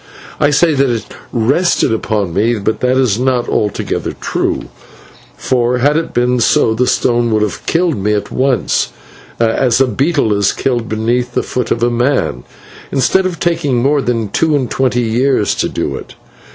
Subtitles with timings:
[0.39, 4.63] I say that it rested upon me, but this is not altogether true,
[5.37, 8.89] for, had it been so, that stone would have killed me at once,
[9.39, 12.43] as a beetle is killed beneath the foot of a man,
[12.91, 16.15] instead of taking more than two and twenty years to do it.